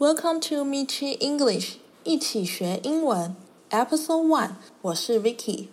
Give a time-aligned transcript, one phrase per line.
[0.00, 3.36] Welcome to Michi English，一起学英文
[3.68, 4.52] ，Episode One。
[4.80, 5.66] 我是 Vicky。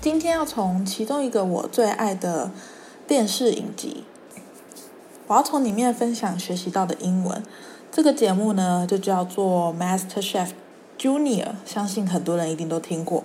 [0.00, 2.52] 今天要从其中一个我最爱的
[3.06, 4.04] 电视影集，
[5.26, 7.44] 我要从里面分享学习到的英文。
[7.90, 10.52] 这个节目呢，就叫做 Master Chef
[10.98, 13.24] Junior，相信很多人一定都听过。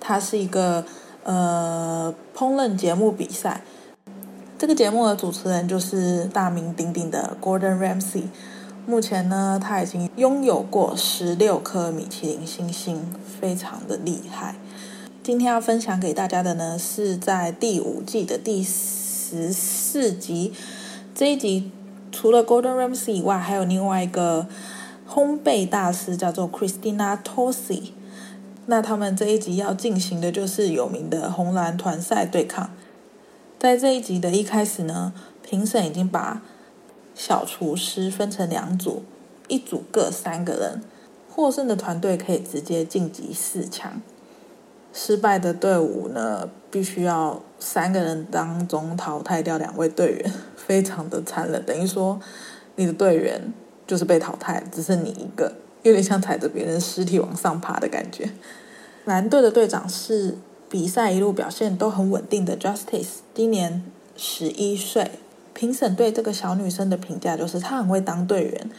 [0.00, 0.84] 它是一个
[1.22, 3.62] 呃烹饪节目比赛。
[4.58, 8.24] 这个节目的主持人就是大名鼎鼎的 Gordon Ramsay。
[8.86, 13.06] 目前呢，他已经拥有过十六颗米其林星星，
[13.40, 14.56] 非常的厉害。
[15.22, 20.52] 今天要分享给大家的呢，是在第五季的第十四集。
[21.14, 21.70] 这一集
[22.10, 24.48] 除了 Gordon Ramsay 以外，还有另外一个
[25.08, 27.92] 烘焙大师，叫做 Christina Tosi。
[28.66, 32.70] 那他们这一集要进行的就是有名的红蓝团赛对抗。
[33.58, 35.12] 在这一集的一开始呢，
[35.42, 36.40] 评审已经把
[37.12, 39.02] 小厨师分成两组，
[39.48, 40.80] 一组各三个人，
[41.28, 44.00] 获胜的团队可以直接晋级四强，
[44.92, 52.20] 失败的队伍呢，必须要三个人当中淘汰掉两位队员，非常的残忍，等于说
[52.76, 53.52] 你的队员
[53.88, 58.30] 就是被淘汰，只剩你一个，有点像踩着别人尸体往上爬的感觉。
[59.04, 60.38] 蓝队的队长是。
[60.70, 63.82] 比赛一路表现都很稳定的 Justice，今年
[64.16, 65.12] 十一岁。
[65.54, 68.70] 评审对这个小女生的评价就是她很会当队员，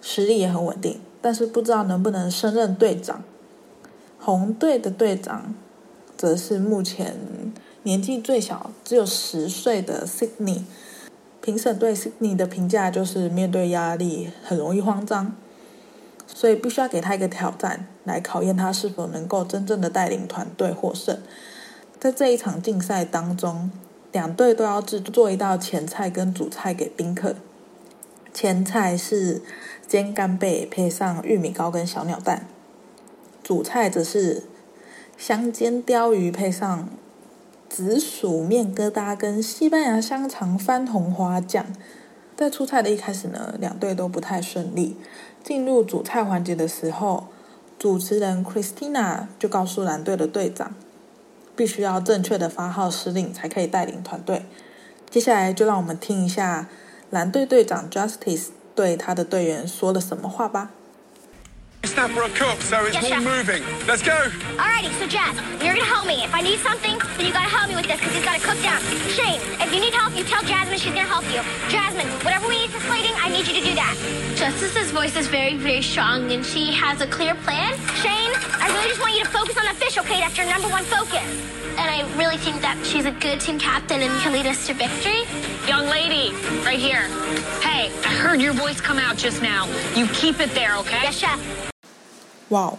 [0.00, 3.22] 实力也很稳定，但是不知道能不能胜任队长。
[4.18, 5.54] 红队的队长
[6.16, 7.16] 则是目前
[7.82, 10.62] 年纪最小，只有十岁的 Sydney。
[11.40, 15.36] 评审对 Sydney 的评价就是面对压力很容易慌张，
[16.26, 17.86] 所以必须要给他一个挑战。
[18.04, 21.18] 来考验他是否能够真正的带领团队获胜。
[21.98, 23.70] 在这一场竞赛当中，
[24.12, 27.34] 两队都要制作一道前菜跟主菜给宾客。
[28.34, 29.40] 前菜是
[29.86, 32.46] 煎干贝配上玉米糕跟小鸟蛋，
[33.42, 34.42] 主菜则是
[35.16, 36.90] 香煎鯛鱼配上
[37.70, 41.64] 紫薯面疙瘩跟西班牙香肠番红花酱。
[42.36, 44.96] 在出菜的一开始呢，两队都不太顺利。
[45.44, 47.26] 进入主菜环节的时候，
[47.78, 50.74] 主持人 Christina 就告诉蓝队的队长，
[51.54, 54.46] 必须要正确的发号施令才可以带领团队。
[55.10, 56.70] 接下来就让我们听一下
[57.10, 60.70] 蓝队队长 Justice 对他的队员说了什么话吧。
[61.86, 63.62] Snapper are cooked, so it's yes, all moving.
[63.86, 64.16] Let's go.
[64.56, 66.24] Alrighty, so Jazz, you're gonna help me.
[66.24, 68.60] If I need something, then you gotta help me with this because he's gotta cook
[68.62, 68.80] down.
[69.12, 71.44] Shane, if you need help, you tell Jasmine she's gonna help you.
[71.68, 73.94] Jasmine, whatever we need for slating, I need you to do that.
[74.36, 77.76] Justice's voice is very, very strong, and she has a clear plan.
[78.00, 80.20] Shane, I really just want you to focus on the fish, okay?
[80.20, 81.26] That's your number one focus.
[81.76, 84.74] And I really think that she's a good team captain and can lead us to
[84.74, 85.26] victory.
[85.66, 86.32] Young lady,
[86.64, 87.08] right here.
[87.60, 89.66] Hey, I heard your voice come out just now.
[89.94, 91.02] You keep it there, okay?
[91.02, 91.73] Yes, chef.
[92.54, 92.72] 哇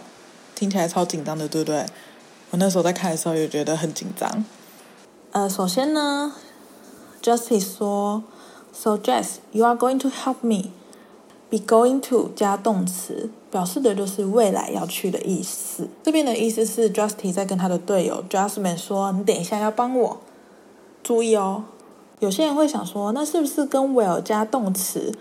[0.54, 1.84] 听起来超紧张的，对不对？
[2.50, 4.42] 我那时候在看的时候也觉得很紧张。
[5.32, 6.32] 呃，首先呢
[7.22, 8.24] ，Justice 说
[8.72, 10.70] ：“So Jess, you are going to help me.
[11.50, 15.88] Be going to 加动词，表示的就是未来要去的意思。
[16.02, 20.20] 这边的意思是 Justice 在跟他的队友 Jasmine 说：‘你等一下要帮我。’
[21.04, 21.64] 注意哦，
[22.20, 25.12] 有些人会想说，那是不是跟 will 加动词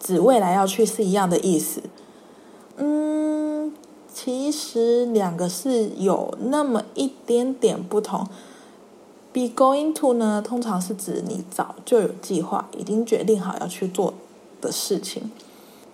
[0.00, 1.82] 指未来要去是一样的意思？
[2.78, 3.12] 嗯。”
[4.14, 8.26] 其实两个是有那么一点点不同。
[9.32, 14.12] Be going to 呢，通常是指你早就有计划，已经决定好要去做
[14.60, 15.30] 的事情。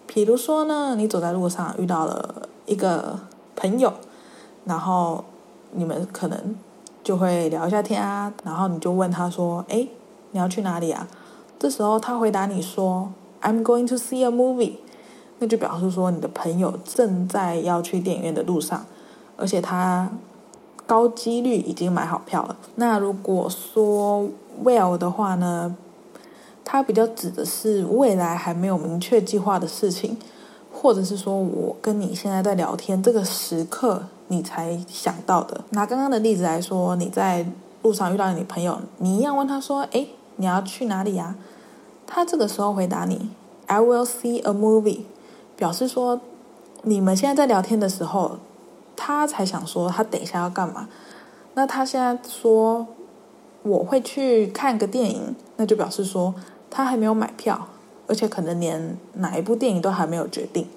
[0.08, 3.20] 比如说呢，你走在路上遇到了一个
[3.54, 3.92] 朋友，
[4.64, 5.24] 然后
[5.70, 6.56] 你们可能
[7.04, 9.86] 就会聊一下天啊，然后你就问他说：“哎，
[10.32, 11.06] 你要去哪里啊？”
[11.60, 13.12] 这时候他回答你说
[13.42, 14.78] ：“I'm going to see a movie。”
[15.38, 18.84] 那就表示说，你的朋友正在要去电影院的路上，
[19.36, 20.10] 而且他
[20.86, 22.56] 高几率已经买好票了。
[22.76, 24.28] 那如果说
[24.64, 25.76] will 的话呢，
[26.64, 30.16] 它比较指的是未来还没有明确计划的事情，
[30.72, 35.62] 或者是说我跟你现在在聊天这个时刻你才想到的。
[35.70, 37.46] 拿刚刚的例子来说，你在
[37.82, 41.36] 路上遇到你朋友，你一样问他说：“诶，你要去哪里呀？”
[42.06, 43.30] 他这个时候回答你
[43.66, 45.02] ：“I will see a movie。”
[45.58, 46.18] 表示说，
[46.84, 48.38] 你们现在在聊天的时候，
[48.96, 50.88] 他才想说他等一下要干嘛。
[51.54, 52.86] 那他现在说
[53.62, 56.32] 我会去看个电影，那就表示说
[56.70, 57.68] 他还没有买票，
[58.06, 60.68] 而且可能连哪一部电影都还没有决定。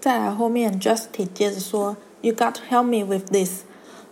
[0.00, 3.62] 再来后面，Justin 接着说，You got to help me with this.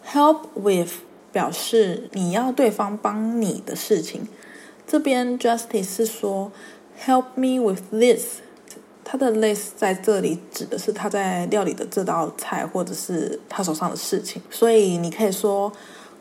[0.06, 0.93] Help with
[1.32, 4.28] 表示你要对方帮你的事情。
[4.87, 6.52] 这边 Justice 是说
[7.05, 8.40] Help me with this，
[9.04, 14.40] 他的 list 在这里指的是他在料理的这道菜，或者是他手上的事情。
[14.50, 15.70] 所以你可以说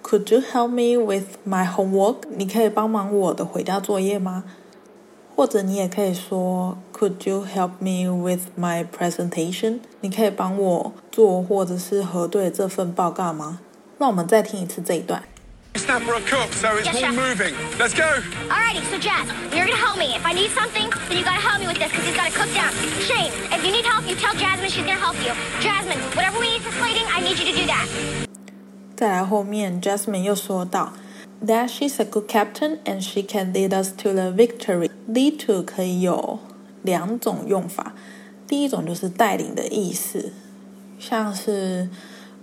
[0.03, 2.18] Could you help me with my homework？
[2.35, 4.44] 你可以帮忙我的回家作业吗？
[5.35, 9.79] 或者你也可以说，Could you help me with my presentation？
[10.01, 13.59] 你可以帮我做或者是核对这份报告吗？
[13.97, 15.24] 那我们再听一次这一段。
[15.75, 17.14] It's not for a cook, so it's Yes, all chef.
[17.14, 17.55] moving.
[17.79, 18.08] Let's go.
[18.50, 20.17] Alrighty, so Jazz, you're gonna help me.
[20.17, 22.50] If I need something, then you gotta help me with this because he's gotta cook
[22.52, 22.73] down.
[23.06, 25.32] Shane, if you need help, you tell Jasmine she's gonna help you.
[25.61, 27.87] Jasmine, whatever we need for slating, I need you to do that.
[28.96, 30.93] 再来后面，Jasmine 又说到，
[31.46, 34.90] That she's a good captain and she can lead us to the victory.
[35.08, 36.40] Lead to 可以有
[36.82, 37.94] 两种用法，
[38.49, 40.32] 第一种就是带领的意思，
[40.99, 41.88] 像是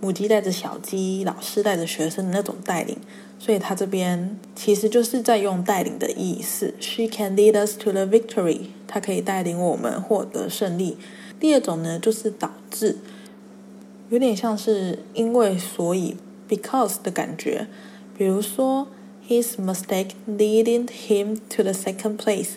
[0.00, 2.96] 母鸡带着小鸡，老师带着学生的那种带领，
[3.38, 6.74] 所以他这边其实就是在用带领的意思。
[6.80, 8.68] She can lead us to the victory.
[8.86, 10.96] 她可以带领我们获得胜利。
[11.38, 12.96] 第二种呢，就是导致，
[14.08, 16.16] 有点像是因为所以。
[16.50, 17.68] because 的感觉，
[18.18, 18.88] 比如说
[19.28, 22.54] his mistake leading him to the second place，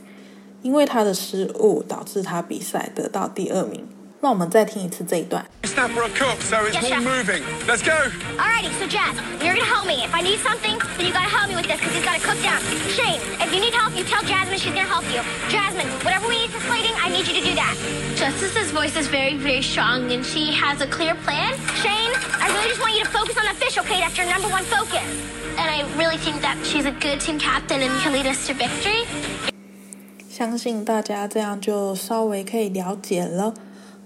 [0.63, 3.85] 因为他的失误导致他比赛得到第二名。
[4.22, 5.44] 那我们再听一次这一段。
[5.62, 7.02] It's not for a cook, so it's Yes, all chef.
[7.06, 7.42] moving.
[7.68, 7.94] Let's go.
[8.36, 10.02] Alrighty, so Jazz, you're gonna help me.
[10.02, 12.40] If I need something, then you gotta help me with this because he's gotta cook
[12.42, 12.58] down.
[12.90, 15.22] Shane, if you need help, you tell Jasmine she's gonna help you.
[15.48, 17.74] Jasmine, whatever we need for slating, I need you to do that.
[18.18, 21.54] Justice's voice is very, very strong, and she has a clear plan.
[21.78, 22.10] Shane,
[22.42, 24.00] I really just want you to focus on the fish, okay?
[24.02, 25.06] That's your number one focus.
[25.54, 28.54] And I really think that she's a good team captain and can lead us to
[28.54, 29.06] victory.
[30.28, 33.54] 相信大家这样就稍微可以了解了。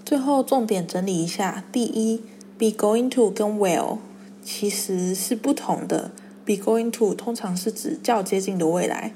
[0.08, 2.22] 最后重点整理一下：第一
[2.58, 3.98] ，be going to 跟 will
[4.42, 6.12] 其实是不同的。
[6.46, 9.12] be going to 通常是指较接近的未来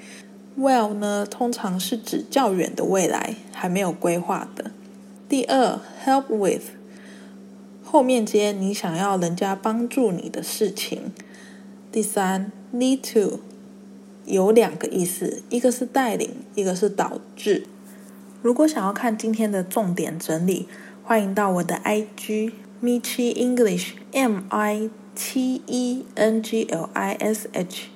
[0.59, 4.71] ，will 呢通常是指较远的未来，还没有规划的。
[5.29, 6.63] 第二，help with
[7.81, 11.13] 后面接你想要人家帮助你的事情。
[11.89, 13.39] 第三，lead to
[14.25, 17.65] 有两个意思，一个是带领，一个是导致。
[18.41, 20.67] 如果想要看今天的重点整理，
[21.03, 22.51] 欢迎到我的 IG
[22.81, 27.89] Michi English M I T E N G L I S H。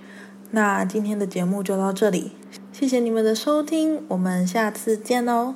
[0.52, 2.32] 那今天的节目就到这里，
[2.72, 5.56] 谢谢你们的收听，我们下次见哦。